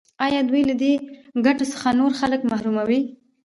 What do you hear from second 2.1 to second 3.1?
خلک محروموي؟